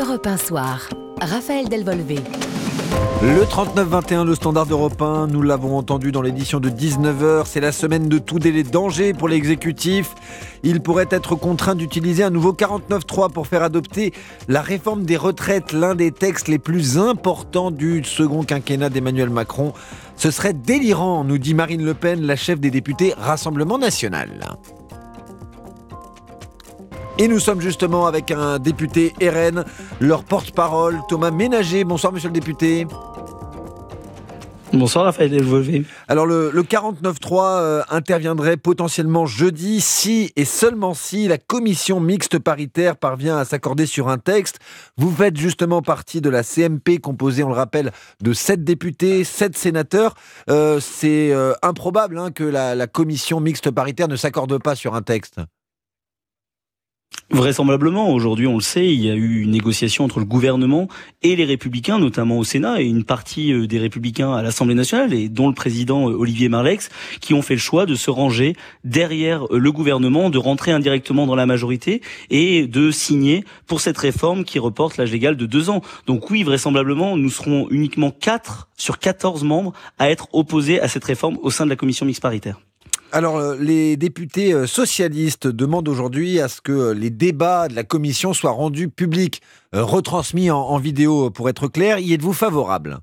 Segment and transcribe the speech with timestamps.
[0.00, 0.88] Europe 1 Soir.
[1.20, 2.20] Raphaël Delvolvé.
[3.22, 8.08] Le 39-21, le standard européen, nous l'avons entendu dans l'édition de 19h, c'est la semaine
[8.08, 10.14] de tout délai danger pour l'exécutif.
[10.62, 14.14] Il pourrait être contraint d'utiliser un nouveau 49-3 pour faire adopter
[14.48, 19.74] la réforme des retraites, l'un des textes les plus importants du second quinquennat d'Emmanuel Macron.
[20.16, 24.56] Ce serait délirant, nous dit Marine Le Pen, la chef des députés Rassemblement national.
[27.20, 29.66] Et nous sommes justement avec un député RN,
[30.00, 31.84] leur porte-parole, Thomas Ménager.
[31.84, 32.86] Bonsoir, monsieur le député.
[34.72, 35.84] Bonsoir Raphaël Delvolvé.
[36.08, 42.96] Alors le, 49.3 euh, interviendrait potentiellement jeudi si et seulement si la commission mixte paritaire
[42.96, 44.58] parvient à s'accorder sur un texte.
[44.96, 49.58] Vous faites justement partie de la CMP composée, on le rappelle, de 7 députés, 7
[49.58, 50.14] sénateurs.
[50.48, 55.02] Euh, c'est euh, improbable hein, que la commission mixte paritaire ne s'accorde pas sur un
[55.02, 55.38] texte.
[57.32, 60.88] Vraisemblablement, aujourd'hui, on le sait, il y a eu une négociation entre le gouvernement
[61.22, 65.14] et les républicains, notamment au Sénat, et une partie euh, des républicains à l'Assemblée nationale,
[65.14, 66.88] et dont le président euh, Olivier Marlex,
[67.20, 71.24] qui ont fait le choix de se ranger derrière euh, le gouvernement, de rentrer indirectement
[71.24, 75.70] dans la majorité et de signer pour cette réforme qui reporte l'âge légal de deux
[75.70, 75.82] ans.
[76.08, 81.04] Donc oui, vraisemblablement, nous serons uniquement quatre sur 14 membres à être opposés à cette
[81.04, 82.58] réforme au sein de la commission mixte paritaire.
[83.12, 87.74] Alors, euh, les députés euh, socialistes demandent aujourd'hui à ce que euh, les débats de
[87.74, 91.98] la commission soient rendus publics, retransmis en, vidéo pour être clair.
[91.98, 92.98] Y êtes-vous favorable?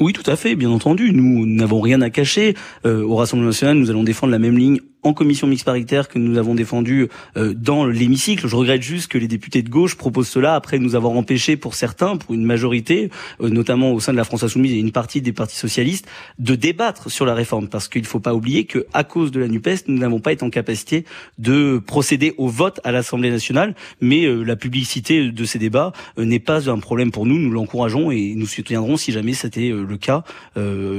[0.00, 1.12] Oui, tout à fait, bien entendu.
[1.12, 2.54] Nous n'avons rien à cacher.
[2.84, 6.38] au Rassemblement national, nous allons défendre la même ligne en commission mixte paritaire que nous
[6.38, 8.46] avons défendu euh, dans l'hémicycle.
[8.46, 11.74] Je regrette juste que les députés de gauche proposent cela après nous avoir empêché pour
[11.74, 15.20] certains, pour une majorité, euh, notamment au sein de la France insoumise et une partie
[15.20, 16.06] des partis socialistes,
[16.38, 17.68] de débattre sur la réforme.
[17.68, 20.32] Parce qu'il ne faut pas oublier que à cause de la Nupes, nous n'avons pas
[20.32, 21.04] été en capacité
[21.38, 23.74] de procéder au vote à l'Assemblée nationale.
[24.00, 27.38] Mais euh, la publicité de ces débats n'est pas un problème pour nous.
[27.38, 30.24] Nous l'encourageons et nous soutiendrons si jamais c'était le cas,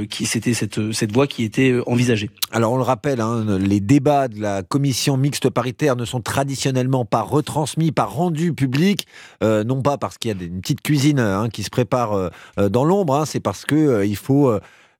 [0.09, 2.29] qui c'était cette cette voie qui était envisagée.
[2.51, 7.05] Alors on le rappelle, hein, les débats de la commission mixte paritaire ne sont traditionnellement
[7.05, 9.05] pas retransmis, pas rendus publics,
[9.43, 12.29] euh, non pas parce qu'il y a une petite cuisine hein, qui se prépare euh,
[12.57, 14.51] euh, dans l'ombre, hein, c'est parce que il faut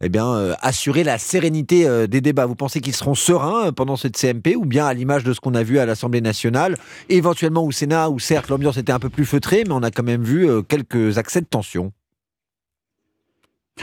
[0.02, 2.46] eh bien, assurer la sérénité des débats.
[2.46, 5.56] Vous pensez qu'ils seront sereins pendant cette CMP ou bien à l'image de ce qu'on
[5.56, 6.78] a vu à l'Assemblée nationale,
[7.10, 10.04] éventuellement au Sénat où certes l'ambiance était un peu plus feutrée, mais on a quand
[10.04, 11.94] même vu quelques accès de tension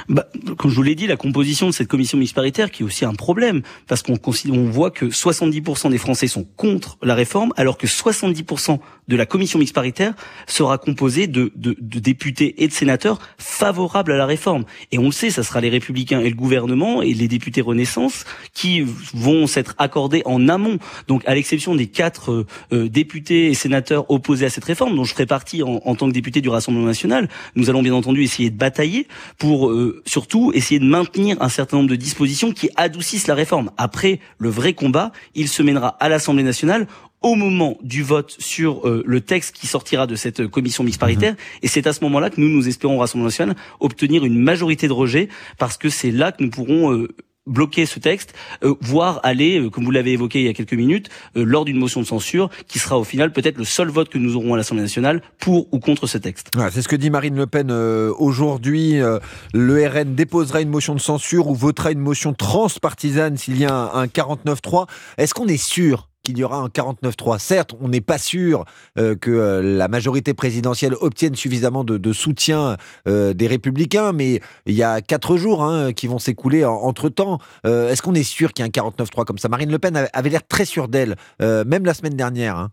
[0.09, 2.87] bah, comme je vous l'ai dit, la composition de cette commission mixte paritaire qui est
[2.87, 4.19] aussi un problème, parce qu'on
[4.51, 9.27] on voit que 70% des Français sont contre la réforme, alors que 70% de la
[9.27, 10.15] commission mixte paritaire
[10.47, 14.65] sera composée de, de, de, députés et de sénateurs favorables à la réforme.
[14.93, 18.25] Et on le sait, ça sera les Républicains et le gouvernement et les députés Renaissance
[18.55, 20.79] qui vont s'être accordés en amont.
[21.09, 25.05] Donc, à l'exception des quatre euh, euh, députés et sénateurs opposés à cette réforme, dont
[25.05, 28.23] je ferai partie en, en tant que député du Rassemblement national, nous allons bien entendu
[28.23, 29.09] essayer de batailler
[29.39, 33.71] pour euh, surtout essayer de maintenir un certain nombre de dispositions qui adoucissent la réforme.
[33.77, 36.87] Après, le vrai combat, il se mènera à l'Assemblée nationale
[37.23, 41.33] au moment du vote sur euh, le texte qui sortira de cette commission mixte paritaire.
[41.33, 41.39] Mhm.
[41.63, 44.89] Et c'est à ce moment-là que nous, nous espérons au Rassemblement national obtenir une majorité
[44.89, 47.09] de rejet, parce que c'est là que nous pourrons euh,
[47.51, 48.33] bloquer ce texte,
[48.65, 51.65] euh, voire aller, euh, comme vous l'avez évoqué il y a quelques minutes, euh, lors
[51.65, 54.55] d'une motion de censure, qui sera au final peut-être le seul vote que nous aurons
[54.55, 56.51] à l'Assemblée nationale pour ou contre ce texte.
[56.71, 59.01] c'est ce que dit Marine Le Pen aujourd'hui.
[59.53, 63.75] le RN déposera une motion de censure ou votera une motion transpartisane s'il y a
[63.75, 64.87] un, un 49-3.
[65.19, 67.39] Est-ce qu'on est sûr qu'il y aura un 49-3.
[67.39, 68.65] Certes, on n'est pas sûr
[68.99, 72.77] euh, que euh, la majorité présidentielle obtienne suffisamment de, soutien
[73.07, 77.39] euh, des républicains, mais il y a quatre jours hein, qui vont s'écouler entre-temps.
[77.65, 79.49] Est-ce qu'on est sûr qu'il y a un 49-3 comme ça?
[79.49, 82.57] Marine Le Pen avait l'air très sûre d'elle, même la semaine dernière.
[82.57, 82.71] Hein.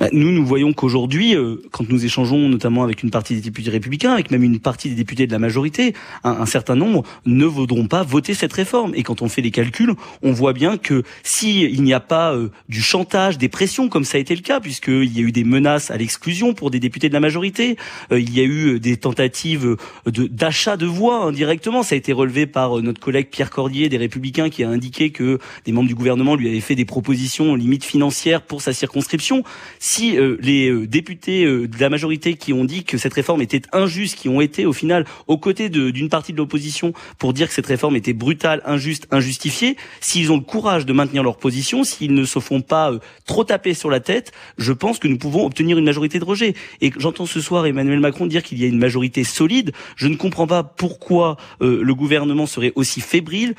[0.00, 3.70] Bah, nous, nous voyons qu'aujourd'hui, euh, quand nous échangeons notamment avec une partie des députés
[3.70, 7.86] républicains, avec même une partie des députés de la majorité, un, certain nombre ne voudront
[7.86, 8.92] pas voter cette réforme.
[8.94, 12.50] Et quand on fait les calculs, on voit bien que s'il n'y a pas euh,
[12.68, 15.44] du chantage, des pressions, comme ça a été le cas, puisqu'il y a eu des
[15.44, 17.76] menaces à l'exclusion pour des députés de la majorité,
[18.12, 19.76] euh, il y a eu des tentatives
[20.06, 23.96] d'achat de, de voix indirectement, ça a été relevé par notre collègue Pierre Cordier des
[23.96, 27.84] Républicains qui a indiqué que des membres du gouvernement lui avaient fait des propositions limites
[27.84, 29.42] financières pour sa circonscription
[29.78, 33.42] si euh, les euh, députés euh, de la majorité qui ont dit que cette réforme
[33.42, 37.48] était injuste, qui ont été au final aux côtés d'une partie de l'opposition pour dire
[37.48, 41.84] que cette réforme était brutale, injuste, injustifiée, s'ils ont le courage de maintenir leur position,
[41.84, 42.92] s'ils ne se font pas
[43.26, 46.54] trop taper sur la tête, je pense que nous pouvons obtenir une majorité de rejet.
[46.80, 49.72] Et j'entends ce soir Emmanuel Macron dire qu'il y a une majorité solide.
[49.96, 53.54] Je ne comprends pas pourquoi le gouvernement serait aussi fébrile,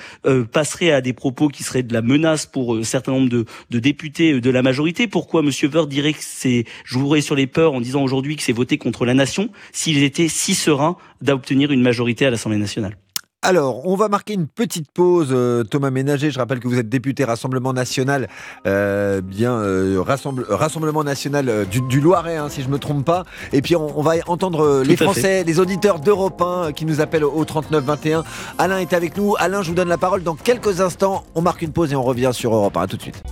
[0.51, 3.79] passerait à des propos qui seraient de la menace pour un certain nombre de, de
[3.79, 5.07] députés de la majorité.
[5.07, 8.77] Pourquoi Monsieur Wörth dirait c'est jouer sur les peurs en disant aujourd'hui que c'est voter
[8.77, 12.97] contre la nation s'ils étaient si sereins d'obtenir une majorité à l'Assemblée nationale.
[13.41, 15.30] Alors, on va marquer une petite pause.
[15.31, 18.27] Euh, Thomas Ménager, je rappelle que vous êtes député Rassemblement National,
[18.68, 23.24] euh, bien euh, Rassemblement National du, Loiret, hein, si je me trompe pas.
[23.53, 27.45] Et puis on, va entendre les Français, les auditeurs d'Europe 1 qui nous appellent au
[27.45, 28.24] 39 21.
[28.57, 29.35] Alain est avec nous.
[29.39, 31.24] Alain, je vous donne la parole dans quelques instants.
[31.33, 32.81] On marque une pause et on revient sur Europe 1.
[32.81, 33.24] À tout de suite.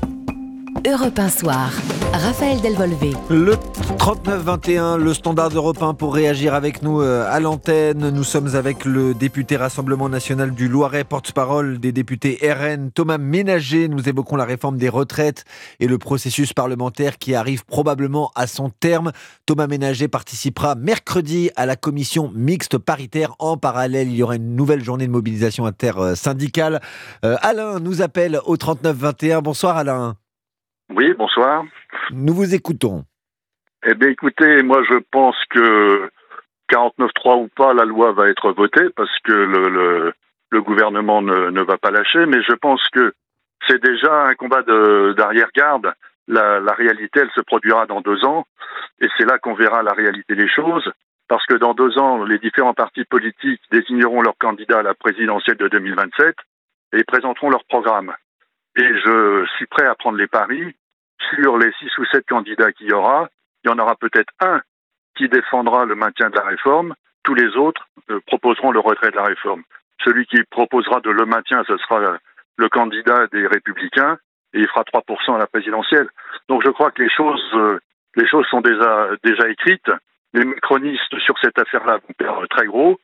[0.85, 1.71] Europe 1 Soir,
[2.13, 3.12] Raphaël Delvolvé.
[3.29, 3.53] Le
[3.97, 8.09] 39-21, le standard européen pour réagir avec nous euh, à l'antenne.
[8.09, 13.88] Nous sommes avec le député Rassemblement National du Loiret, porte-parole des députés RN, Thomas Ménager.
[13.88, 15.45] Nous évoquons la réforme des retraites
[15.79, 19.12] et le processus parlementaire qui arrive probablement à son terme.
[19.45, 23.33] Thomas Ménager participera mercredi à la commission mixte paritaire.
[23.39, 26.81] En parallèle, il y aura une nouvelle journée de mobilisation intersyndicale.
[27.25, 29.41] Euh, Alain nous appelle au 39-21.
[29.41, 30.15] Bonsoir Alain.
[30.89, 31.63] Oui, bonsoir.
[32.12, 33.04] Nous vous écoutons.
[33.86, 36.10] Eh bien, écoutez, moi, je pense que
[36.72, 40.13] 49.3 ou pas, la loi va être votée parce que le,
[40.50, 43.13] le, gouvernement ne, ne, va pas lâcher, mais je pense que
[43.68, 45.94] c'est déjà un combat d'arrière-garde.
[46.28, 48.45] La, la réalité, elle se produira dans deux ans,
[49.00, 50.92] et c'est là qu'on verra la réalité des choses,
[51.30, 55.57] parce que dans deux ans, les différents partis politiques désigneront leurs candidats à la présidentielle
[55.57, 56.36] de 2027
[56.94, 58.13] et présenteront leur programme.
[58.77, 60.75] Et je suis prêt à prendre les paris
[61.31, 63.27] sur les six ou sept candidats qu'il y aura.
[63.63, 64.62] Il y en aura peut-être un
[65.15, 66.94] qui défendra le maintien de la réforme.
[67.24, 69.63] Tous les autres euh, proposeront le retrait de la réforme.
[70.03, 72.19] Celui qui proposera de le maintien, ce sera
[72.57, 74.19] le candidat des Républicains
[74.53, 76.07] et il fera 3% à la présidentielle.
[76.47, 77.79] Donc je crois que les choses, euh,
[78.15, 79.91] les choses sont déjà, déjà écrites.
[80.33, 83.00] Les macronistes sur cette affaire-là vont perdre très gros,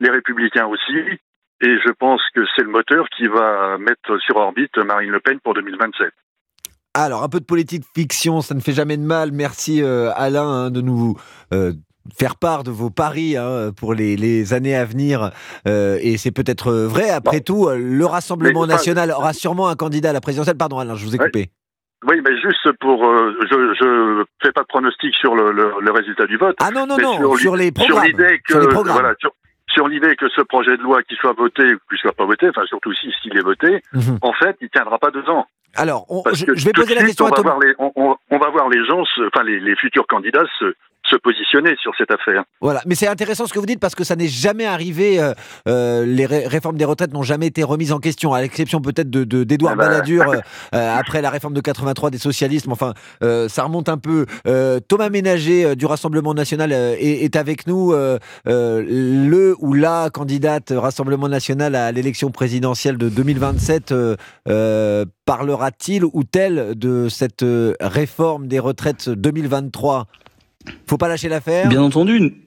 [0.00, 1.18] les Républicains aussi.
[1.62, 5.40] Et je pense que c'est le moteur qui va mettre sur orbite Marine Le Pen
[5.40, 6.12] pour 2027.
[6.92, 9.30] Alors, un peu de politique fiction, ça ne fait jamais de mal.
[9.32, 11.16] Merci euh, Alain hein, de nous
[11.52, 11.72] euh,
[12.18, 15.30] faire part de vos paris hein, pour les, années à venir.
[15.66, 20.12] Euh, et c'est peut-être vrai, après tout, le Rassemblement national aura sûrement un candidat à
[20.12, 20.56] la présidentielle.
[20.56, 21.50] Pardon Alain, je vous ai coupé.
[22.06, 26.56] Oui, mais juste pour, je ne fais pas de pronostic sur le, résultat du vote.
[26.60, 28.06] Ah non non non, sur, les programmes.
[28.06, 29.32] Sur l'idée que, Voilà, sur
[29.84, 32.64] l'idée que ce projet de loi, qui soit voté ou qu'il soit pas voté, enfin
[32.66, 34.18] surtout si s'il est voté, mhm.
[34.22, 35.46] en fait, il tiendra pas deux ans.
[35.74, 37.58] Alors, je, vais poser la question on à Thomas.
[37.78, 40.74] on, on, va voir les gens, enfin les, les futurs candidats se,
[41.08, 42.44] se positionner sur cette affaire.
[42.60, 45.20] Voilà, mais c'est intéressant ce que vous dites parce que ça n'est jamais arrivé.
[45.20, 45.32] Euh,
[45.68, 49.24] euh les réformes des retraites n'ont jamais été remises en question, à l'exception peut-être de
[49.24, 49.90] d'Edouard de, ah bah.
[49.90, 50.24] Balladur
[50.74, 52.66] euh, après la réforme de 83 des socialistes.
[52.70, 54.26] Enfin, ça remonte un peu.
[54.88, 57.92] Thomas Ménager du Rassemblement national est, est, avec nous.
[58.44, 63.94] le ou la candidate Rassemblement national à l'élection présidentielle de 2027
[65.24, 67.44] parlera-t-il ou tel de cette
[67.80, 70.06] réforme des retraites 2023
[70.86, 71.68] faut pas lâcher l'affaire.
[71.68, 72.45] Bien entendu.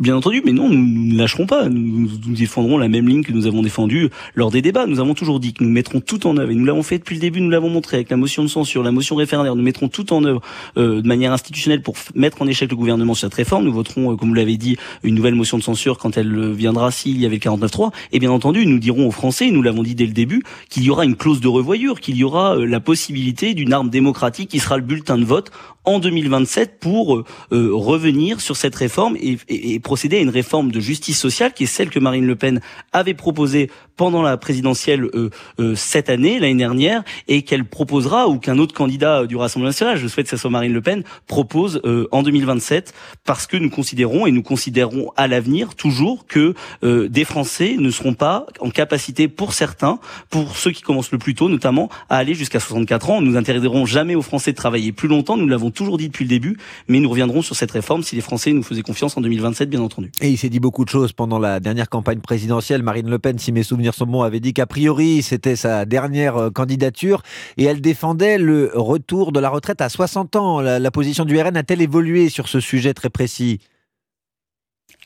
[0.00, 1.68] Bien entendu, mais non, nous ne lâcherons pas.
[1.68, 4.86] Nous, défendrons la même ligne que nous avons défendue lors des débats.
[4.86, 7.16] Nous avons toujours dit que nous mettrons tout en œuvre, et nous l'avons fait depuis
[7.16, 9.88] le début, nous l'avons montré avec la motion de censure, la motion référendaire, nous mettrons
[9.88, 10.40] tout en œuvre
[10.76, 13.64] euh, de manière institutionnelle pour mettre en échec le gouvernement sur cette réforme.
[13.64, 16.52] Nous voterons, euh, comme vous l'avez dit, une nouvelle motion de censure quand elle euh,
[16.52, 17.90] viendra s'il y avait le 49.3.
[18.12, 20.90] Et bien entendu, nous dirons aux Français, nous l'avons dit dès le début, qu'il y
[20.90, 24.76] aura une clause de revoyure, qu'il y aura la possibilité d'une arme démocratique qui sera
[24.76, 25.50] le bulletin de vote
[25.84, 31.18] en 2027 pour revenir sur cette réforme et, et procéder à une réforme de justice
[31.18, 32.60] sociale qui est celle que Marine Le Pen
[32.92, 38.38] avait proposée pendant la présidentielle euh, euh, cette année, l'année dernière, et qu'elle proposera ou
[38.38, 41.80] qu'un autre candidat du Rassemblement national, je souhaite que ce soit Marine Le Pen, propose
[41.84, 42.92] euh, en 2027,
[43.24, 48.14] parce que nous considérons et nous considérons à l'avenir toujours que des Français ne seront
[48.14, 49.98] pas en capacité, pour certains,
[50.30, 53.20] pour ceux qui commencent le plus tôt, notamment, à aller jusqu'à 64 ans.
[53.22, 55.36] Nous n'interdirons jamais aux Français de travailler plus longtemps.
[55.36, 58.22] Nous l'avons toujours dit depuis le début, mais nous reviendrons sur cette réforme si les
[58.22, 59.77] Français nous faisaient confiance en 2027, bien
[60.20, 62.82] Et il s'est dit beaucoup de choses pendant la dernière campagne présidentielle.
[62.82, 66.36] Marine Le Pen, si mes souvenirs sont bons, avait dit qu'a priori c'était sa dernière
[66.36, 67.22] euh, candidature
[67.56, 70.60] et elle défendait le retour de la retraite à 60 ans.
[70.60, 73.60] La, la position du RN a-t-elle évolué sur ce sujet très précis?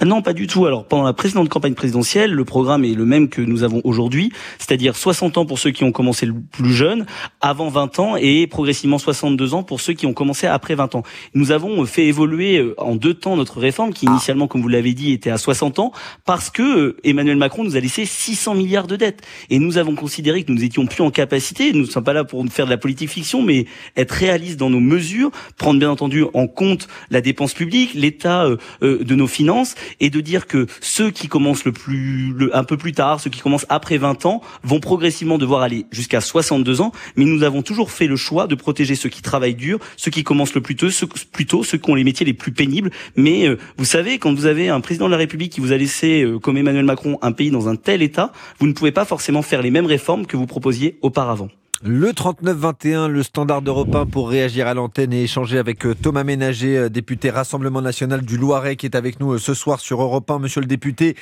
[0.05, 0.67] Non, pas du tout.
[0.67, 4.33] Alors, pendant la précédente campagne présidentielle, le programme est le même que nous avons aujourd'hui,
[4.59, 7.07] c'est-à-dire 60 ans pour ceux qui ont commencé le plus jeune,
[7.41, 11.03] avant 20 ans, et progressivement 62 ans pour ceux qui ont commencé après 20 ans.
[11.35, 14.93] Nous avons fait évoluer euh, en deux temps notre réforme, qui initialement, comme vous l'avez
[14.93, 15.93] dit, était à 60 ans,
[16.25, 19.23] parce que euh, Emmanuel Macron nous a laissé 600 milliards de dettes.
[19.51, 22.25] Et nous avons considéré que nous étions plus en capacité, nous ne sommes pas là
[22.25, 26.25] pour faire de la politique fiction, mais être réalistes dans nos mesures, prendre bien entendu
[26.35, 28.59] en compte la dépense publique, l'état euh,
[29.05, 32.77] de nos finances, et de dire que ceux qui commencent le plus, le, un peu
[32.77, 36.93] plus tard, ceux qui commencent après 20 ans, vont progressivement devoir aller jusqu'à 62 ans.
[37.17, 40.25] Mais nous avons toujours fait le choix de protéger ceux qui travaillent dur, ceux qui
[40.25, 42.91] commencent le plus tôt, ceux, plus tôt, ceux qui ont les métiers les plus pénibles.
[43.17, 45.77] Mais euh, vous savez, quand vous avez un président de la République qui vous a
[45.77, 49.05] laissé, euh, comme Emmanuel Macron, un pays dans un tel état, vous ne pouvez pas
[49.05, 51.49] forcément faire les mêmes réformes que vous proposiez auparavant.
[51.85, 56.79] Le 39-21, le standard européen pour réagir à l'antenne et échanger avec euh, Thomas Ménager,
[56.79, 60.31] euh, député Rassemblement National du Loiret, qui est avec nous euh, ce soir sur Europe
[60.31, 60.39] 1.
[60.39, 61.17] Monsieur le député,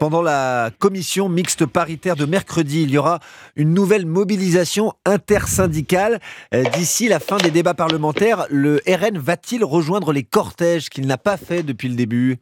[0.00, 3.20] pendant la commission mixte paritaire de mercredi, il y aura
[3.56, 6.18] une nouvelle mobilisation intersyndicale.
[6.72, 11.36] D'ici la fin des débats parlementaires, le RN va-t-il rejoindre les cortèges qu'il n'a pas
[11.36, 12.38] fait depuis le début?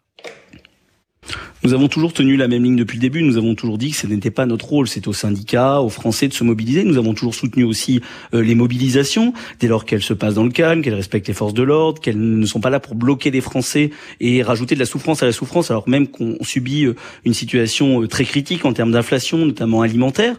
[1.65, 3.23] Nous avons toujours tenu la même ligne depuis le début.
[3.23, 4.87] Nous avons toujours dit que ce n'était pas notre rôle.
[4.87, 6.85] C'est aux syndicats, aux Français de se mobiliser.
[6.85, 8.03] Nous avons toujours soutenu aussi
[8.35, 11.55] euh, les mobilisations, dès lors qu'elles se passent dans le calme, qu'elles respectent les forces
[11.55, 14.85] de l'ordre, qu'elles ne sont pas là pour bloquer les Français et rajouter de la
[14.85, 18.75] souffrance à la souffrance, alors même qu'on subit euh, une situation euh, très critique en
[18.75, 20.37] termes d'inflation, notamment alimentaire.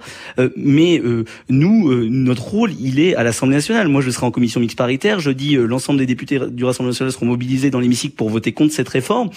[0.56, 1.02] mais
[1.50, 3.88] nous, notre rôle, il est à l'Assemblée nationale.
[3.88, 5.20] Moi, je serai en commission mixte paritaire.
[5.20, 8.74] Je dis l'ensemble des députés du Rassemblement national seront mobilisés dans l'hémicycle pour voter contre
[8.74, 9.30] cette réforme.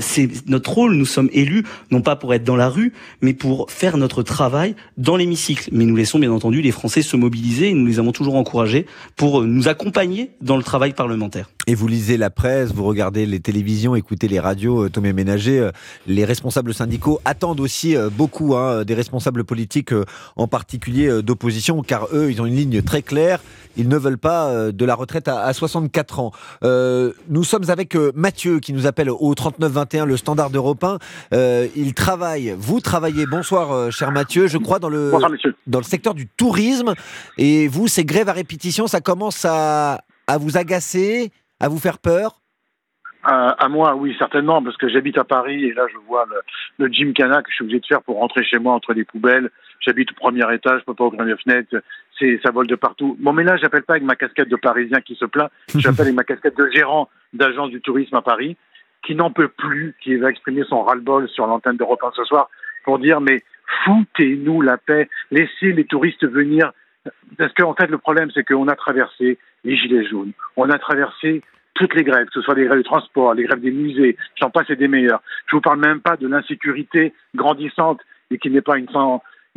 [0.00, 0.83] C'est notre rôle.
[0.92, 4.74] Nous sommes élus, non pas pour être dans la rue, mais pour faire notre travail
[4.96, 5.68] dans l'hémicycle.
[5.72, 8.86] Mais nous laissons bien entendu les Français se mobiliser et nous les avons toujours encouragés
[9.16, 11.48] pour nous accompagner dans le travail parlementaire.
[11.66, 15.60] Et vous lisez la presse, vous regardez les télévisions, écoutez les radios, euh, Thomas Ménager,
[15.60, 15.70] euh,
[16.06, 19.94] les responsables syndicaux attendent aussi euh, beaucoup hein, des responsables politiques,
[20.36, 23.40] en particulier d'opposition, car eux, ils ont une ligne très claire.
[23.76, 26.32] Ils ne veulent pas de la retraite à, 64 ans.
[26.62, 30.50] nous sommes avec Mathieu qui nous appelle au 3921, le standard
[30.80, 31.70] européen.
[31.76, 35.12] il travaille, vous travaillez, bonsoir cher Mathieu, je crois dans le,
[35.66, 36.94] dans le secteur du tourisme.
[37.38, 41.98] Et vous, ces grèves à répétition, ça commence à, à vous agacer à vous faire
[41.98, 42.40] peur?
[43.26, 46.26] À, moi, oui, certainement, parce que j'habite à Paris et là, je vois
[46.78, 49.04] le, Jim Cana que je suis obligé de faire pour rentrer chez moi entre les
[49.04, 49.48] poubelles.
[49.80, 51.74] J'habite au premier étage, je peux pas ouvrir mes fenêtres,
[52.18, 53.16] c'est, ça vole de partout.
[53.18, 56.14] Bon, mais là, j'appelle pas avec ma casquette de Parisien qui se plaint, j'appelle avec
[56.14, 58.58] ma casquette de gérant d'agence du tourisme à Paris,
[59.04, 62.48] qui n'en peut plus, qui va exprimer son ras-le-bol sur l'antenne d'Europe 1 ce soir
[62.84, 63.42] pour dire, mais
[63.84, 66.72] foutez-nous la paix, laissez les touristes venir.
[67.38, 70.78] Parce qu'en en fait, le problème, c'est qu'on a traversé les gilets jaunes, on a
[70.78, 71.42] traversé
[71.74, 74.50] toutes les grèves, que ce soit les grèves du transport, les grèves des musées, j'en
[74.50, 75.22] passe et des meilleurs.
[75.46, 78.86] Je vous parle même pas de l'insécurité grandissante et qui n'est pas une,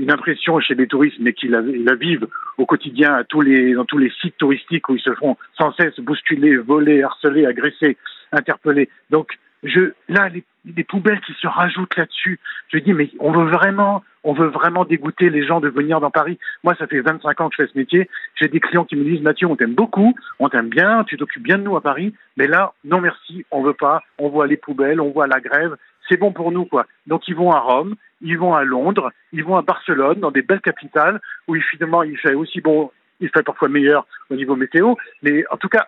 [0.10, 2.28] impression chez les touristes, mais qui la, la, vivent
[2.58, 5.72] au quotidien à tous les, dans tous les sites touristiques où ils se font sans
[5.74, 7.98] cesse bousculer, voler, harceler, agresser,
[8.32, 8.90] interpeller.
[9.10, 10.44] Donc, je, là, les,
[10.76, 14.86] les poubelles qui se rajoutent là-dessus, je dis, mais on veut vraiment, on veut vraiment
[14.86, 16.38] dégoûter les gens de venir dans Paris.
[16.64, 18.10] Moi, ça fait 25 ans que je fais ce métier.
[18.36, 21.44] J'ai des clients qui me disent, Mathieu, on t'aime beaucoup, on t'aime bien, tu t'occupes
[21.44, 24.58] bien de nous à Paris, mais là, non merci, on veut pas, on voit les
[24.58, 25.76] poubelles, on voit la grève,
[26.10, 26.86] c'est bon pour nous, quoi.
[27.08, 30.42] Donc, ils vont à Rome, ils vont à Londres, ils vont à Barcelone, dans des
[30.42, 34.96] belles capitales, où finalement, il fait aussi bon, il fait parfois meilleur au niveau météo,
[35.24, 35.88] mais en tout cas,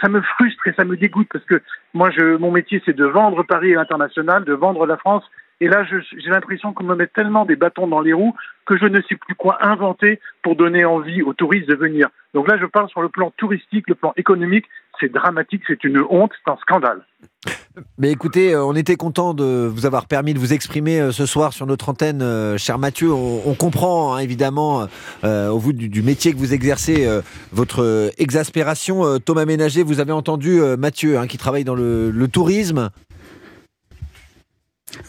[0.00, 1.60] ça me frustre et ça me dégoûte parce que
[1.92, 5.24] moi, mon métier, c'est de vendre Paris à l'international, de vendre la France.
[5.60, 8.34] Et là, j'ai l'impression qu'on me met tellement des bâtons dans les roues
[8.66, 12.08] que je ne sais plus quoi inventer pour donner envie aux touristes de venir.
[12.34, 14.66] Donc là, je parle sur le plan touristique, le plan économique.
[15.00, 17.04] C'est dramatique, c'est une honte, c'est un scandale.
[17.98, 21.26] Mais écoutez, euh, on était content de vous avoir permis de vous exprimer euh, ce
[21.26, 23.12] soir sur notre antenne, euh, cher Mathieu.
[23.12, 24.86] On, comprend hein, évidemment,
[25.22, 27.08] au vu du, métier que vous exercez,
[27.52, 29.18] votre exaspération.
[29.20, 32.90] Thomas Ménager, vous avez entendu Mathieu, hein, qui travaille dans le tourisme.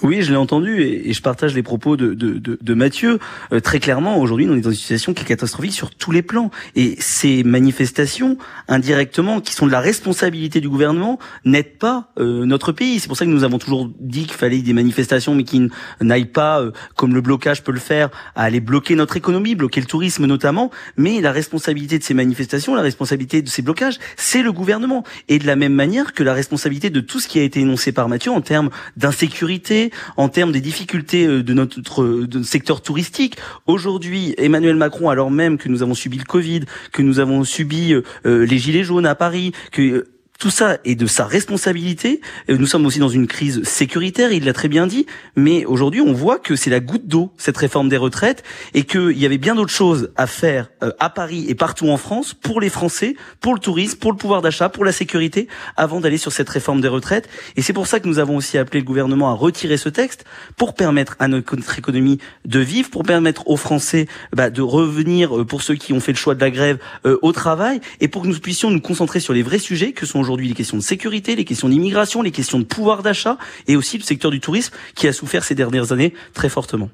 [0.02, 3.20] Oui, je l'ai entendu et, je partage les propos de, de, de, de Mathieu.
[3.54, 6.22] Euh, très clairement, aujourd'hui, on est dans une situation qui est catastrophique sur tous les
[6.22, 6.52] plans.
[6.76, 8.38] Et ces manifestations,
[8.68, 13.00] indirectement, qui sont de la responsabilité du gouvernement, n'aident pas euh, notre pays.
[13.00, 15.70] C'est pour ça que nous avons toujours dit qu'il fallait des manifestations, mais qui
[16.02, 19.82] n'aillent pas, euh, comme le blocage peut le faire, à aller bloquer notre économie, bloquer
[19.82, 20.72] le tourisme notamment.
[20.98, 25.04] Mais la responsabilité de ces manifestations, la responsabilité de ces blocages, c'est le gouvernement.
[25.30, 27.92] Et de la même manière que la responsabilité de tout ce qui a été énoncé
[27.92, 29.75] par Mathieu en termes d'insécurité,
[30.18, 33.38] en termes des difficultés euh, de notre, secteur touristique.
[33.68, 37.94] Aujourd'hui, Emmanuel Macron, alors même que nous avons subi le Covid, que nous avons subi
[37.94, 40.06] euh, euh, les gilets jaunes à Paris, que
[40.40, 42.22] tout ça est de sa responsabilité.
[42.50, 46.14] Nous sommes aussi dans une crise sécuritaire, il l'a très bien dit, mais aujourd'hui on
[46.14, 49.56] voit que c'est la goutte d'eau, cette réforme des retraites, et qu'il y avait bien
[49.56, 53.54] d'autres choses à faire euh, à Paris et partout en France pour les Français, pour
[53.54, 56.88] le tourisme, pour le pouvoir d'achat, pour la sécurité, avant d'aller sur cette réforme des
[56.88, 57.30] retraites.
[57.56, 60.26] Et c'est pour ça que nous avons aussi appelé le gouvernement à retirer ce texte,
[60.58, 65.46] pour permettre à notre économie de vivre, pour permettre aux Français bah, de revenir, euh,
[65.46, 68.24] pour ceux qui ont fait le choix de la grève, euh, au travail, et pour
[68.24, 70.84] que nous puissions nous concentrer sur les vrais sujets que sont aujourd'hui les questions de
[70.84, 73.38] sécurité, les questions d'immigration, les questions de pouvoir d'achat
[73.68, 76.90] et aussi le secteur du tourisme qui a souffert ces dernières années très fortement.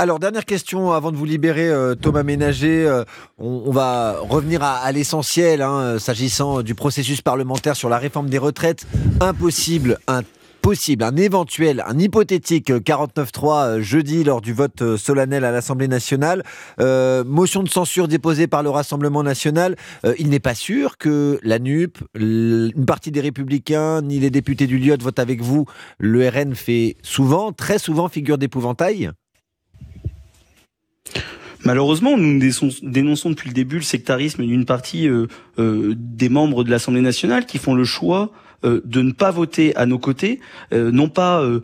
[0.00, 2.86] Alors, dernière question avant de vous libérer, euh, Thomas Ménager.
[2.86, 3.02] Euh,
[3.36, 8.86] on, va revenir à, l'essentiel, hein, s'agissant du processus parlementaire sur la réforme des retraites.
[9.20, 9.98] Impossible,
[11.00, 16.42] un éventuel, un hypothétique 49-3 euh, jeudi lors du vote euh, solennel à l'Assemblée nationale.
[16.78, 19.76] Euh, motion de censure déposée par le Rassemblement national.
[20.18, 24.78] il n'est pas sûr que la NUP, une partie des Républicains, ni les députés du
[24.78, 25.64] Lyot votent avec vous.
[25.98, 29.10] Le RN fait souvent, très souvent, figure d'épouvantail
[31.64, 32.40] Malheureusement, nous
[32.82, 35.08] dénonçons depuis le début le sectarisme d'une partie
[35.58, 39.86] des membres de l'Assemblée nationale qui font le choix euh, de ne pas voter à
[39.86, 40.40] nos côtés,
[40.72, 41.60] euh, non pas euh,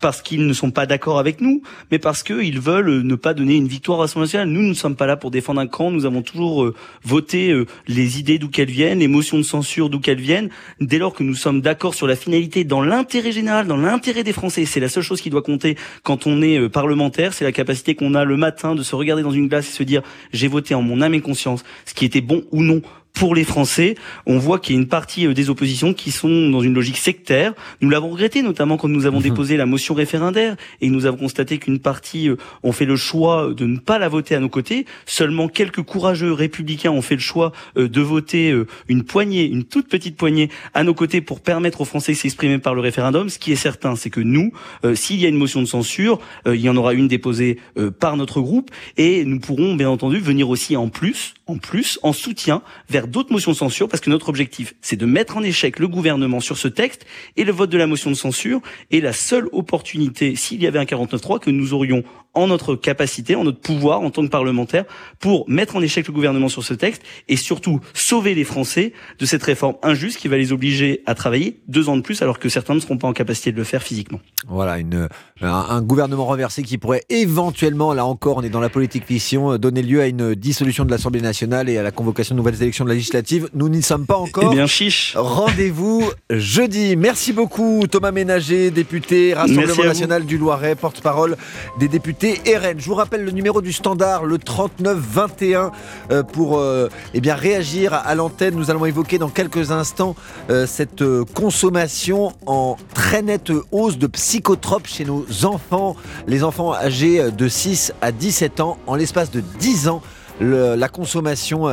[0.00, 1.62] parce qu'ils ne sont pas d'accord avec nous,
[1.92, 4.48] mais parce qu'ils veulent ne pas donner une victoire à l'Assemblée nationale.
[4.48, 5.92] Nous, ne sommes pas là pour défendre un camp.
[5.92, 6.72] Nous avons toujours
[7.04, 7.54] voté
[7.86, 11.22] les idées d'où qu'elles viennent, les motions de censure d'où qu'elles viennent, dès lors que
[11.22, 14.64] nous sommes d'accord sur la finalité dans l'intérêt général, dans l'intérêt des Français.
[14.64, 17.32] C'est la seule chose qui doit compter quand on est parlementaire.
[17.32, 19.84] C'est la capacité qu'on a le matin de se regarder dans une glace et se
[19.84, 23.34] dire j'ai voté en mon âme et conscience ce qui était bon ou non pour
[23.34, 23.94] les Français.
[24.26, 26.96] On voit qu'il y a une partie euh, des oppositions qui sont dans une logique
[26.96, 27.54] sectaire.
[27.80, 29.24] Nous l'avons regretté, notamment quand nous avons mhm.
[29.24, 33.52] déposé la motion référendaire et nous avons constaté qu'une partie euh, ont fait le choix
[33.54, 34.86] de ne pas la voter à nos côtés.
[35.06, 38.54] Seulement quelques courageux républicains ont fait le choix euh, de voter
[38.88, 42.58] une poignée, une toute petite poignée à nos côtés pour permettre aux Français de s'exprimer
[42.58, 43.28] par le référendum.
[43.28, 44.52] Ce qui est certain, c'est que nous,
[44.94, 47.58] s'il y a une motion de censure, il y en aura une déposée
[47.98, 52.12] par notre groupe et nous pourrons bien entendu venir aussi en plus, en plus, en
[52.12, 55.78] soutien vers d'autres motions de censure parce que notre objectif, c'est de mettre en échec
[55.78, 57.04] le gouvernement sur ce texte
[57.36, 60.78] et le vote de la motion de censure est la seule opportunité, s'il y avait
[60.78, 62.04] un 49.3, que nous aurions
[62.34, 64.84] en notre capacité, en notre pouvoir en tant que parlementaire
[65.20, 69.26] pour mettre en échec le gouvernement sur ce texte et surtout sauver les Français de
[69.26, 72.48] cette réforme injuste qui va les obliger à travailler deux ans de plus alors que
[72.48, 74.20] certains ne seront pas en capacité de le faire physiquement.
[74.48, 75.08] Voilà, une,
[75.42, 79.82] un, gouvernement renversé qui pourrait éventuellement, là encore, on est dans la politique fiction, donner
[79.82, 82.90] lieu à une dissolution de l'Assemblée nationale et à la convocation de nouvelles élections de
[82.90, 83.48] législatives.
[83.54, 84.50] Nous n'y sommes pas encore.
[84.52, 85.14] Eh bien, chiche.
[85.16, 86.96] Rendez-vous jeudi.
[86.96, 91.36] Merci beaucoup, Thomas Ménager, député Rassemblement national du Loiret, porte-parole
[91.80, 92.78] des députés RN.
[92.78, 95.72] Je vous rappelle le numéro du standard, le 3921,
[96.10, 98.54] euh, pour euh, eh bien, réagir à l'antenne.
[98.54, 100.14] Nous allons évoquer dans quelques instants
[100.48, 101.02] euh, cette
[101.34, 105.96] consommation en très nette hausse de psychotropes chez nos enfants,
[106.28, 110.02] les enfants âgés de 6 à 17 ans, en l'espace de 10 ans.
[110.40, 111.68] La consommation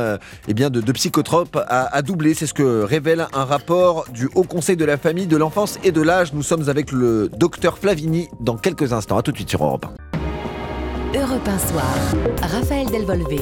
[0.48, 2.34] eh bien de, psychotropes a, doublé.
[2.34, 5.92] C'est ce que révèle un rapport du Haut Conseil de la famille, de l'enfance et
[5.92, 6.32] de l'âge.
[6.32, 9.18] Nous sommes avec le docteur Flavini dans quelques instants.
[9.18, 11.20] A tout de suite sur Europe 1.
[11.20, 11.84] Europe 1 Soir.
[12.42, 13.40] Raphaël Delvolvé.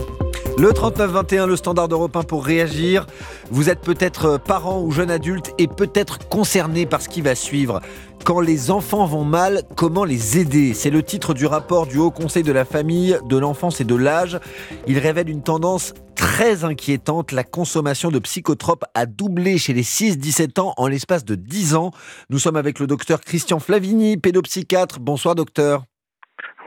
[0.59, 3.07] Le 39-21, le standard d'Europe 1 pour réagir.
[3.49, 7.81] Vous êtes peut-être parent ou jeune adulte et peut-être concerné par ce qui va suivre.
[8.25, 10.75] Quand les enfants vont mal, comment les aider?
[10.75, 13.95] C'est le titre du rapport du Haut Conseil de la famille, de l'enfance et de
[13.95, 14.41] l'âge.
[14.89, 17.31] Il révèle une tendance très inquiétante.
[17.31, 21.93] La consommation de psychotropes a doublé chez les 6-17 ans en l'espace de 10 ans.
[22.31, 24.99] Nous sommes avec le docteur Christian Flavini, pédopsychiatre.
[24.99, 25.85] Bonsoir docteur.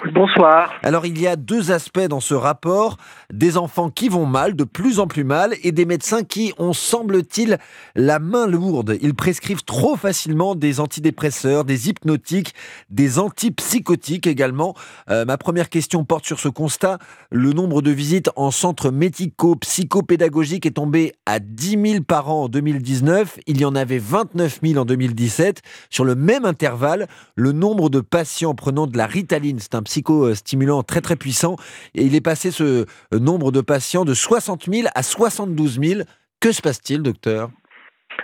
[0.09, 0.73] Bonsoir.
[0.81, 2.97] Alors il y a deux aspects dans ce rapport,
[3.31, 6.73] des enfants qui vont mal, de plus en plus mal, et des médecins qui ont,
[6.73, 7.59] semble-t-il,
[7.95, 8.97] la main lourde.
[9.01, 12.55] Ils prescrivent trop facilement des antidépresseurs, des hypnotiques,
[12.89, 14.73] des antipsychotiques également.
[15.11, 16.97] Euh, ma première question porte sur ce constat.
[17.29, 22.49] Le nombre de visites en centre médico-psychopédagogique est tombé à 10 000 par an en
[22.49, 23.37] 2019.
[23.45, 25.61] Il y en avait 29 000 en 2017.
[25.91, 30.83] Sur le même intervalle, le nombre de patients prenant de la ritaline, c'est un psychostimulant
[30.83, 31.55] très très puissant.
[31.95, 36.01] Et il est passé ce nombre de patients de 60 000 à 72 000.
[36.39, 37.49] Que se passe-t-il, docteur?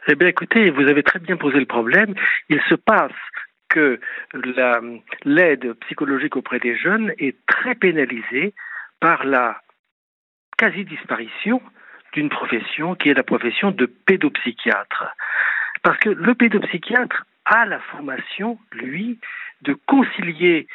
[0.08, 2.14] Eh bien, écoutez, vous avez très bien posé le problème.
[2.50, 3.12] Il se passe
[3.70, 4.00] que
[5.26, 8.54] l'aide psychologique auprès des jeunes est très pénalisée
[9.02, 9.62] par la
[10.58, 11.62] quasi-disparition
[12.14, 15.06] d'une profession qui est la profession de pédopsychiatre.
[15.84, 19.20] Parce que le pédopsychiatre a la formation, lui,
[19.62, 20.68] de concilier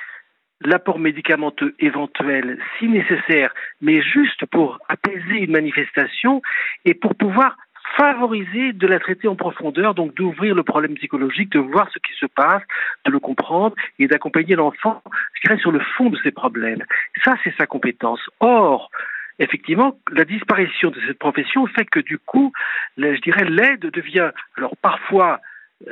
[0.65, 6.43] l'apport médicamenteux éventuel si nécessaire, mais juste pour apaiser une manifestation
[6.85, 7.57] et pour pouvoir
[7.97, 12.13] favoriser de la traiter en profondeur, donc d'ouvrir le problème psychologique, de voir ce qui
[12.19, 12.63] se passe,
[13.05, 15.03] de le comprendre et d'accompagner l'enfant,
[15.35, 16.83] je dirais, sur le fond de ses problèmes.
[17.25, 18.21] Ça, c'est sa compétence.
[18.41, 18.91] Or,
[19.39, 22.53] effectivement, la disparition de cette profession fait que du coup,
[22.97, 25.41] je dirais, l'aide devient, alors parfois,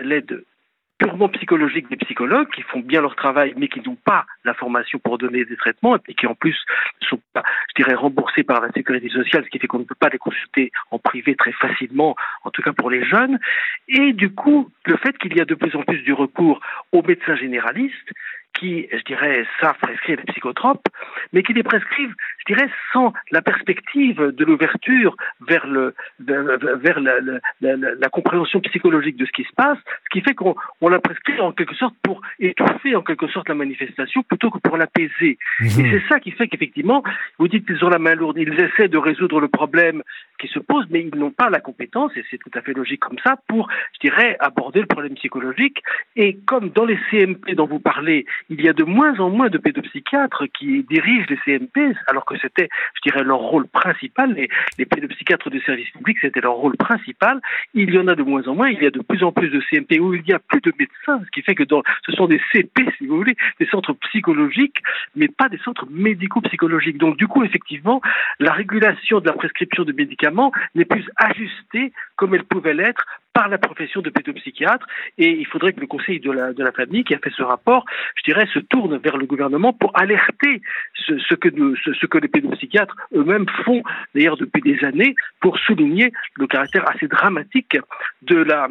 [0.02, 0.44] l'aide
[1.00, 4.98] purement psychologiques des psychologues qui font bien leur travail mais qui n'ont pas la formation
[4.98, 6.56] pour donner des traitements et qui en plus
[7.00, 9.84] ne sont pas, je dirais, remboursés par la sécurité sociale, ce qui fait qu'on ne
[9.84, 13.38] peut pas les consulter en privé très facilement, en tout cas pour les jeunes.
[13.88, 16.60] Et du coup, le fait qu'il y a de plus en plus du recours
[16.92, 18.12] aux médecins généralistes,
[18.54, 20.86] qui, je dirais, savent prescrire les psychotropes,
[21.32, 27.20] mais qui les prescrivent, je dirais, sans la perspective de l'ouverture vers, le, vers la,
[27.60, 31.00] la, la, compréhension psychologique de ce qui se passe, ce qui fait qu'on on la
[31.00, 35.38] prescrit en quelque sorte pour étouffer en quelque sorte la manifestation plutôt que pour l'apaiser.
[35.60, 35.66] Mmh.
[35.66, 37.02] Et c'est ça qui fait qu'effectivement,
[37.38, 40.02] vous dites qu'ils ont la main lourde, ils essaient de résoudre le problème
[40.40, 43.00] qui se pose, mais ils n'ont pas la compétence, et c'est tout à fait logique
[43.00, 45.82] comme ça, pour, je dirais, aborder le problème psychologique.
[46.16, 49.48] Et comme dans les CMP dont vous parlez, il y a de moins en moins
[49.48, 54.34] de pédopsychiatres qui dirigent les CMP, alors que c'était, je dirais, leur rôle principal.
[54.34, 57.40] Les, pédopsychiatres du service public, c'était leur rôle principal.
[57.74, 58.70] Il y en a de moins en moins.
[58.70, 60.72] Il y a de plus en plus de CMP où il n'y a plus de
[60.78, 61.64] médecins, ce qui fait que
[62.06, 64.78] ce sont des CP, si vous voulez, des centres psychologiques,
[65.14, 66.98] mais pas des centres médico-psychologiques.
[66.98, 68.00] Donc, du coup, effectivement,
[68.38, 70.29] la régulation de la prescription de médicaments
[70.74, 74.86] n'est plus ajustée comme elle pouvait l'être par la profession de pédopsychiatre.
[75.18, 77.84] Et il faudrait que le conseil de la, famille qui a fait ce rapport,
[78.16, 80.60] je dirais, se tourne vers le gouvernement pour alerter
[80.94, 83.82] ce, que, ce, que les pédopsychiatres eux-mêmes font
[84.14, 87.76] d'ailleurs depuis des années pour souligner le caractère assez dramatique
[88.22, 88.68] de la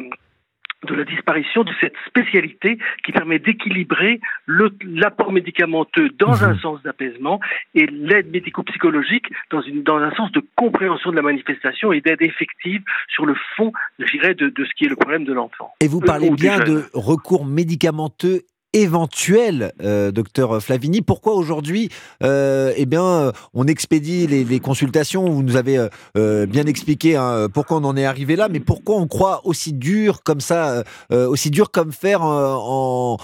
[0.86, 6.60] de la disparition de cette spécialité qui permet d'équilibrer l'apport médicamenteux dans un mhm.
[6.60, 7.40] sens d'apaisement
[7.74, 12.22] et l'aide médico-psychologique dans, une, dans un sens de compréhension de la manifestation et d'aide
[12.22, 15.74] effective sur le fond, je dirais, de, de ce qui est le problème de l'enfant.
[15.80, 21.02] Et vous parlez bien de recours médicamenteux éventuel, euh, docteur Flavini.
[21.02, 21.88] Pourquoi aujourd'hui,
[22.22, 25.28] euh, eh bien, on expédie les, consultations?
[25.28, 28.96] Vous nous avez euh, bien expliqué hein, pourquoi on en est arrivé là, mais pourquoi
[28.96, 33.16] on croit aussi dur comme ça, aussi dur comme faire en,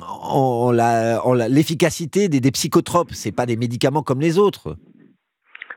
[0.00, 0.70] en
[1.48, 3.12] l'efficacité des, des psychotropes?
[3.14, 4.76] C'est pas des médicaments comme les autres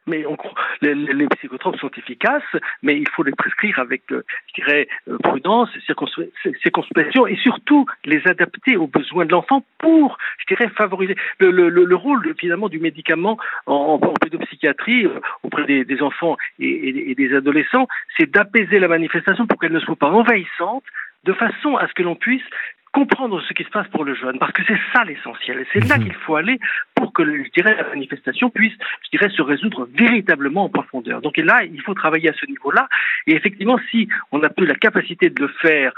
[0.07, 0.37] mais on,
[0.81, 2.43] les, les, psychotropes sont efficaces,
[2.83, 5.69] mais il faut les prescrire avec, euh, je dirais, euh, prudence,
[6.61, 11.69] circonspection et surtout les adapter aux besoins de l'enfant pour, je dirais, favoriser le, le,
[11.69, 17.11] le rôle finalement du médicament en, en pédopsychiatrie euh, auprès des, des enfants et, et,
[17.11, 17.87] et, des adolescents,
[18.17, 20.83] c'est d'apaiser la manifestation pour qu'elle ne soit pas envahissante,
[21.23, 22.43] de façon à ce que l'on puisse
[22.95, 25.65] comprendre ce qui se passe pour le jeune, parce que c'est ça l'essentiel.
[25.73, 26.05] C'est là mhm.
[26.05, 26.59] qu'il faut aller
[26.95, 31.21] pour que, je dirais, la manifestation puisse, je dirais, se résoudre véritablement en profondeur.
[31.21, 32.87] Donc là, il faut travailler à ce niveau-là.
[33.27, 35.93] Et effectivement, si on n'a plus la capacité de le faire,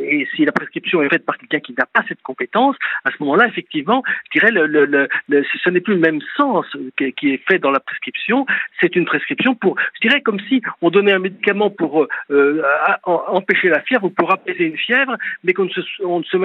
[0.00, 3.16] et si la prescription est faite par quelqu'un qui n'a pas cette compétence, à ce
[3.20, 4.02] moment-là, effectivement,
[4.32, 7.70] je dirais, le, le, le, ce n'est plus le même sens qui est fait dans
[7.70, 8.46] la prescription.
[8.80, 12.62] C'est une prescription pour, je dirais, comme si on donnait un médicament pour euh,
[13.04, 16.36] empêcher la fièvre ou pour apaiser une fièvre, mais qu'on ne se on ne se,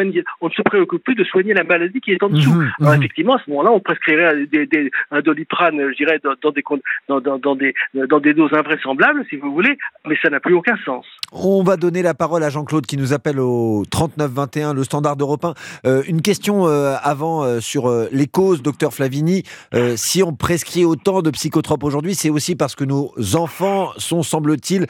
[0.41, 2.53] on ne se préoccupe plus de soigner la maladie qui est en dessous.
[2.53, 2.99] Mhm, Alors, mhm.
[2.99, 4.45] effectivement, à ce on prescrirait
[5.11, 10.53] un doliprane, je dirais, dans, des, doses invraisemblables, si vous voulez, mais ça n'a plus
[10.53, 11.05] aucun sens.
[11.31, 15.45] On va donner la parole à Jean-Claude qui nous appelle au 3921, le standard d'Europe
[15.45, 15.53] 1.
[15.85, 19.43] Euh, une question euh, avant euh, sur les causes, docteur Flavini.
[19.95, 24.87] si on prescrit autant de psychotropes aujourd'hui, c'est aussi parce que nos enfants sont, semble-t-il,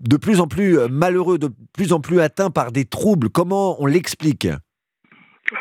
[0.00, 3.28] de plus en plus euh, malheureux, de plus en plus atteints par des troubles.
[3.28, 4.48] Comment on l'explique?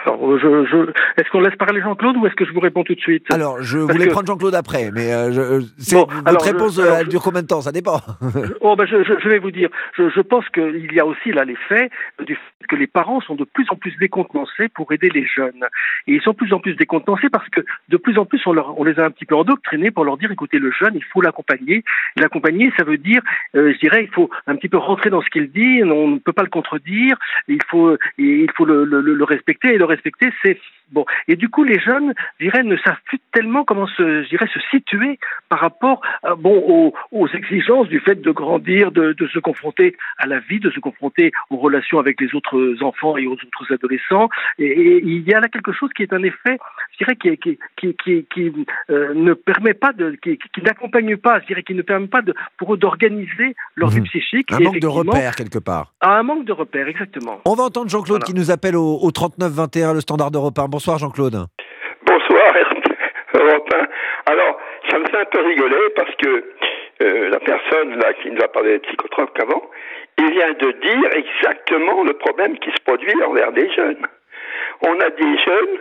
[0.05, 0.91] Alors, je, je...
[1.19, 3.61] Est-ce qu'on laisse parler Jean-Claude ou est-ce que je vous réponds tout de suite Alors,
[3.61, 7.41] je voulais prendre Jean-Claude après, mais euh, je, euh, votre réponse, euh, elle dure combien
[7.41, 7.61] de temps?
[7.61, 7.99] Ça dépend.
[8.61, 9.69] oh, ben, je, je, vais vous dire.
[9.97, 11.89] Je, pense qu'il y a aussi là l'effet
[12.25, 15.65] du fait que les parents sont de plus en plus décontenancés pour aider les jeunes.
[16.05, 18.53] Et ils sont de plus en plus décontenancés parce que de plus en plus, on,
[18.53, 21.03] leur, on les a un petit peu endoctrinés pour leur dire, écoutez, le jeune, il
[21.03, 21.83] faut l'accompagner.
[22.15, 23.21] L'accompagner, ça veut dire,
[23.55, 26.33] je dirais, il faut un petit peu rentrer dans ce qu'il dit, on ne peut
[26.33, 30.59] pas le contredire, il faut, il faut le, le, le respecter le respecter, c'est
[30.91, 31.05] bon.
[31.27, 34.47] Et du coup, les jeunes, je dirais, ne savent plus tellement comment se, je dirais,
[34.53, 39.95] se situer par rapport, euh, bon, aux, exigences du fait de grandir, de, se confronter
[40.17, 43.73] à la vie, de se confronter aux relations avec les autres enfants et aux autres
[43.73, 44.29] adolescents.
[44.57, 46.57] Et, il y a là quelque chose qui est un effet,
[46.91, 51.47] je dirais, qui, qui, qui, qui euh, ne permet pas de, qui, n'accompagne pas, je
[51.47, 54.05] dirais, qui ne permet pas de, pour eux d'organiser leur vie mmh.
[54.05, 54.51] psychique.
[54.51, 55.93] Un manque de repères quelque part.
[56.01, 57.39] Un manque de repères, exactement.
[57.45, 60.67] On va entendre Jean-Claude qui nous appelle au, au 39 21, le standard de repas.
[60.79, 61.35] Bonsoir Jean-Claude.
[62.05, 62.53] Bonsoir
[63.33, 63.73] Europe
[64.27, 66.53] Alors, ça me fait un peu rigoler parce que
[67.01, 69.61] euh, la personne là qui nous a parlé de psychotropes qu'avant,
[70.19, 74.07] il vient de dire exactement le problème qui se produit envers des jeunes.
[74.87, 75.79] On a des jeunes,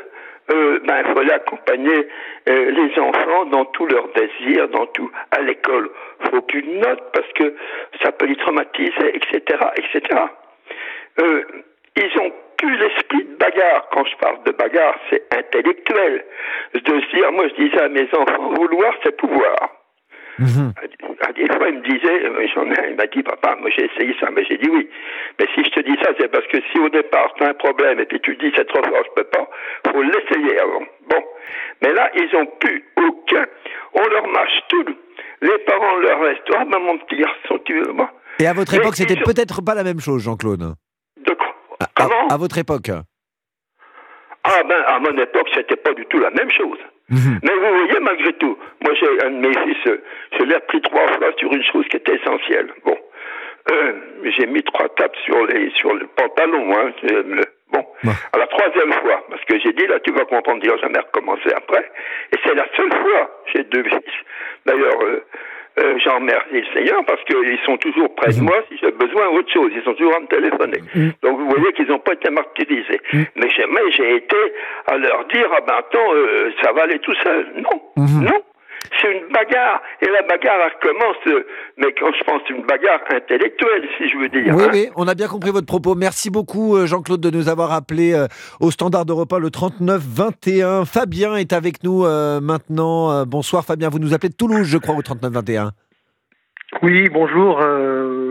[0.51, 2.09] euh, ben il faut accompagner
[2.49, 5.13] euh, les enfants dans tous leurs désirs, dans tout.
[5.31, 5.91] À l'école,
[6.29, 7.55] faut qu'une note parce que
[8.03, 10.23] ça peut les traumatiser, etc., etc.
[11.21, 11.45] Euh,
[11.95, 13.89] ils ont plus l'esprit de bagarre.
[13.93, 16.25] Quand je parle de bagarre, c'est intellectuel.
[16.75, 19.79] De se dire, moi je disais à mes enfants, vouloir c'est pouvoir.
[20.39, 20.73] Mhm.
[21.35, 24.15] Des fois, il me disait, euh, j'en ai, il m'a dit, papa, moi j'ai essayé
[24.21, 24.89] ça, mais j'ai dit oui.
[25.39, 27.55] Mais si je te dis ça, c'est parce que si au départ tu as un
[27.55, 29.49] problème et puis tu te dis c'est trop fort, je peux pas,
[29.91, 30.85] faut l'essayer avant.
[31.11, 31.25] Bon.
[31.83, 33.47] Mais là, ils ont plus aucun.
[33.95, 34.85] On leur marche tout.
[35.43, 38.11] Les parents leur restent, ah ben mon petit garçon, tu veux moi.
[38.41, 40.75] Et à votre époque, c'était peut-être pas la même chose, Jean-Claude.
[41.79, 42.91] Quoi À, Comment à votre époque.
[44.45, 46.79] Ah ben, à mon époque, c'était pas du tout la même chose.
[47.11, 47.41] Mhm.
[47.43, 50.03] Mais vous voyez, malgré tout, moi j'ai un de mes fils, euh,
[50.39, 52.69] je l'ai appris trois fois sur une chose qui était essentielle.
[52.85, 52.97] Bon,
[53.73, 53.93] euh,
[54.37, 56.93] j'ai mis trois tapes sur les sur le pantalon, hein.
[57.03, 58.13] je- le- bon, Ouais.
[58.33, 61.51] à la troisième fois, parce que j'ai dit là, tu vas comprendre, va jamais recommencer
[61.55, 61.91] après.
[62.33, 64.15] Et c'est la seule fois, j'ai deux fils.
[64.67, 65.25] D'ailleurs, euh,
[65.79, 68.45] euh, j'en remercie le Seigneur parce qu'ils sont toujours près de Mhm.
[68.47, 69.71] moi si j'ai besoin d'autre chose.
[69.75, 70.81] Ils sont toujours à me téléphoner.
[70.95, 71.13] Mhm.
[71.23, 73.01] Donc vous voyez qu'ils n'ont pas été martyrisés.
[73.13, 73.25] Mhm.
[73.37, 74.37] Mais jamais j'ai été
[74.87, 77.47] à leur dire ah ben attends euh, ça va aller tout seul.
[77.57, 78.41] Non, non.
[79.01, 81.17] C'est une bagarre et la bagarre elle recommence.
[81.27, 84.55] euh, mais quand je pense une bagarre intellectuelle si je veux dire.
[84.55, 84.71] Oui, hein.
[84.73, 85.95] oui, on a bien compris votre propos.
[85.95, 88.27] Merci beaucoup, euh, Jean-Claude, de nous avoir appelé euh,
[88.61, 90.85] au standard de repas le 39 21.
[90.85, 93.11] Fabien est avec nous euh, maintenant.
[93.11, 93.89] Euh, bonsoir, Fabien.
[93.89, 95.71] Vous nous appelez de Toulouse, je crois, au 39 21.
[96.83, 97.61] Oui, bonjour.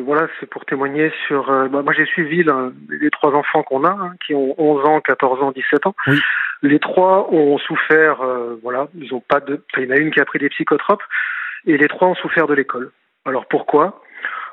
[0.07, 1.51] Voilà, c'est pour témoigner sur.
[1.51, 4.85] euh, bah, moi, j'ai suivi là, les trois enfants qu'on a, hein, qui ont 11
[4.85, 5.95] ans, 14 ans, 17 ans.
[6.07, 6.19] Oui.
[6.63, 8.21] Les trois ont souffert.
[8.21, 9.61] euh, voilà, ils ont pas de.
[9.71, 11.03] enfin, il y en a une qui a pris des psychotropes,
[11.65, 12.91] et les trois ont souffert de l'école.
[13.25, 14.01] Alors pourquoi?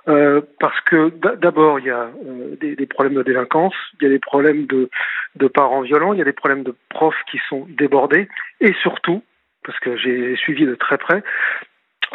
[0.08, 4.06] Euh, Parce que d'abord, il y a euh, des, des problèmes de délinquance, il y
[4.06, 4.90] a des problèmes de,
[5.36, 8.28] de parents violents, il y a des problèmes de profs qui sont débordés,
[8.60, 9.22] et surtout,
[9.64, 11.22] parce que j'ai suivi de très près,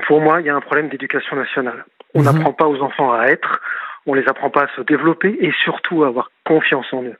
[0.07, 1.83] pour moi, il y a un problème d'éducation nationale.
[2.15, 2.25] On Mhm.
[2.25, 3.59] n'apprend pas aux enfants à être,
[4.05, 7.17] on les apprend pas à se développer et surtout à avoir confiance en eux.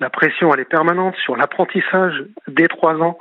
[0.00, 3.18] La pression, elle est permanente sur l'apprentissage dès trois ans.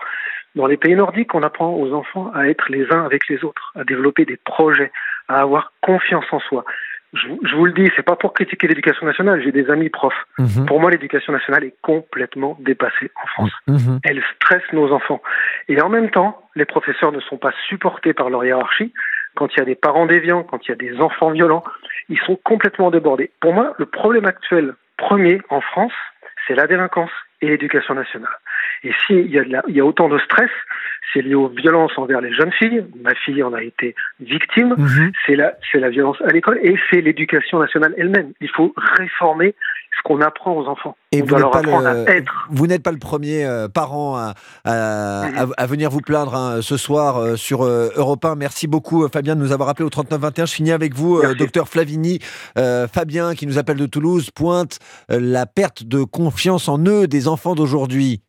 [0.56, 3.72] Dans les pays nordiques, on apprend aux enfants à être les uns avec les autres,
[3.76, 4.92] à développer des projets,
[5.28, 6.66] à avoir confiance en soi.
[7.14, 9.42] Je, vous- je vous le dis, c'est pas pour critiquer l'éducation nationale.
[9.42, 10.26] J'ai des amis profs.
[10.40, 10.66] Mhm.
[10.66, 14.00] Pour moi, l'éducation nationale est complètement dépassée en France Mhm.
[14.04, 15.22] elle stresse nos enfants.
[15.70, 18.94] Et en même temps, les professeurs ne sont pas supportés par leur hiérarchie.
[19.38, 21.64] Quand il y a des parents déviants, quand il y a des enfants violents,
[22.10, 23.30] ils sont complètement débordés.
[23.40, 25.94] Pour moi, le problème actuel premier en France,
[26.48, 28.36] c'est la délinquance et l'éducation nationale.
[28.84, 30.50] Et s'il y, a de la- il y a autant de stress,
[31.14, 32.84] c'est lié aux violences envers les jeunes filles.
[33.04, 34.74] Ma fille en a été victime.
[34.76, 35.12] Mhm.
[35.26, 38.34] C'est la, c'est la violence à l'école et c'est l'éducation nationale elle-même.
[38.42, 39.54] Il faut réformer
[39.98, 40.96] ce qu'on apprend aux enfants.
[41.12, 41.68] Et On vous n'êtes pas le-
[42.84, 44.34] pas premier euh, parent à,
[44.66, 48.36] à- à- à venir vous plaindre hein, ce soir euh, sur euh, Europe 1.
[48.36, 50.46] Merci beaucoup, euh, Fabien, de nous avoir appelé au 3921.
[50.46, 52.20] Je finis avec vous, docteur Flavini.
[52.94, 54.80] Fabien, qui nous appelle de Toulouse, pointe
[55.10, 58.22] la perte de confiance en eux des enfants d'aujourd'hui.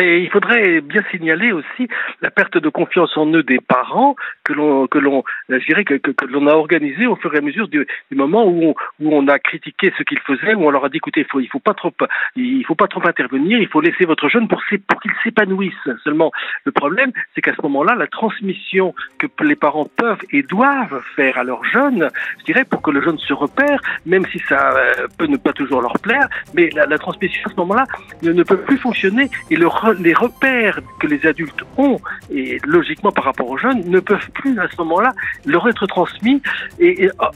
[0.00, 1.88] Et il faudrait bien signaler aussi
[2.22, 6.24] la perte de confiance en eux des parents que l'on, que l'on, que, que, que
[6.26, 9.26] l'on a organisé au fur et à mesure du, du moment où on, où on
[9.28, 11.74] a critiqué ce qu'ils faisaient, où on leur a dit écoutez, faut, il faut pas
[11.74, 11.92] trop,
[12.36, 15.74] il faut pas trop intervenir, il faut laisser votre jeune pour, pour qu'il s'épanouisse.
[16.04, 16.30] Seulement,
[16.64, 21.38] le problème, c'est qu'à ce moment-là, la transmission que les parents peuvent et doivent faire
[21.38, 22.08] à leurs jeunes,
[22.40, 25.52] je dirais, pour que le jeune se repère, même si ça euh, peut ne pas
[25.52, 27.84] toujours leur plaire, mais la, la transmission à ce moment-là
[28.22, 31.98] ne, ne peut plus fonctionner et le les repères que les adultes ont,
[32.32, 35.12] et logiquement par rapport aux jeunes, ne peuvent plus à ce moment-là
[35.46, 36.42] leur être transmis.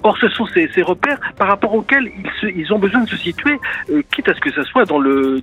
[0.02, 2.10] Or, ce sont ces, repères par rapport auxquels
[2.42, 3.58] ils, ont besoin de se situer,
[3.90, 5.40] euh, quitte à ce que ça soit dans le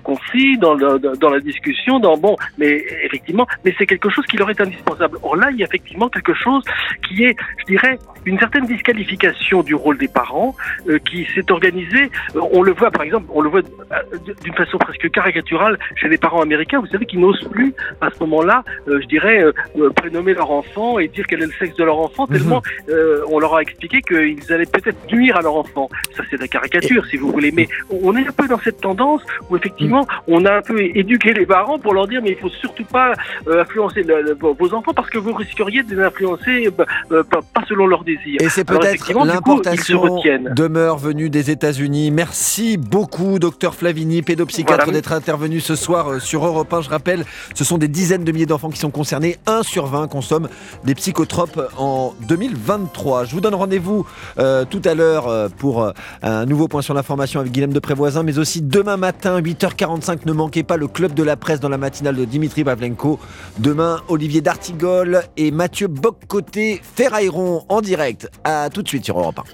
[0.00, 4.50] conflit, dans, dans la discussion, dans bon, mais effectivement, mais c'est quelque chose qui leur
[4.50, 5.18] est indispensable.
[5.22, 6.62] Or là, il y a effectivement quelque chose
[7.08, 10.54] qui est, je dirais, une certaine disqualification du rôle des parents
[10.88, 12.10] euh, qui s'est organisée.
[12.34, 16.08] Euh, on le voit par exemple, on le voit euh, d'une façon presque caricaturale chez
[16.08, 19.42] les parents américains, vous savez, qui n'osent plus à ce moment-là, euh, je dirais,
[19.78, 23.22] euh, prénommer leur enfant et dire quel est le sexe de leur enfant, tellement euh,
[23.28, 25.88] on leur a expliqué qu'ils allaient peut-être nuire à leur enfant.
[26.16, 27.52] Ça, c'est de la caricature, si vous voulez.
[27.52, 27.68] Mais
[28.02, 31.46] on est un peu dans cette tendance où effectivement, on a un peu éduqué les
[31.46, 33.12] parents pour leur dire, mais il faut surtout pas
[33.46, 36.68] influencer le- le- vos enfants parce que vous risqueriez de les influencer
[37.12, 38.04] euh, pas, selon leurs
[38.40, 40.52] Et c'est peut-être l'importation retiennent.
[40.54, 42.10] demeure venue des États-Unis.
[42.10, 44.92] Merci beaucoup, docteur Flavini, pédopsychiatre, Voilà.
[44.92, 46.82] d'être intervenu ce soir euh, sur Europe 1.
[46.82, 47.24] Je rappelle,
[47.54, 49.36] ce sont des dizaines de milliers d'enfants qui sont concernés.
[49.46, 50.48] 1 sur 20 consomme
[50.84, 53.24] des psychotropes en 2023.
[53.24, 54.06] Je vous donne rendez-vous
[54.38, 57.78] euh, tout à l'heure euh, pour euh, un nouveau point sur l'information avec Guillaume de
[57.78, 60.20] Prévoisin, mais aussi demain matin, 8h45.
[60.26, 63.18] Ne manquez pas le club de la presse dans la matinale de Dimitri Pavlenko.
[63.58, 68.30] Demain, Olivier D'Artigol et Mathieu Boccoté ferrailleront en direct.
[68.44, 69.44] À tout de suite sur Europe 1.